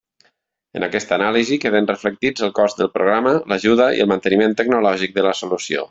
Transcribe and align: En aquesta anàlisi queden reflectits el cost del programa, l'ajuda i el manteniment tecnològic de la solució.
En 0.79 0.85
aquesta 0.87 1.13
anàlisi 1.17 1.59
queden 1.65 1.89
reflectits 1.91 2.47
el 2.49 2.55
cost 2.61 2.81
del 2.81 2.91
programa, 2.97 3.37
l'ajuda 3.53 3.91
i 3.99 4.05
el 4.07 4.11
manteniment 4.15 4.61
tecnològic 4.63 5.19
de 5.21 5.27
la 5.29 5.41
solució. 5.45 5.77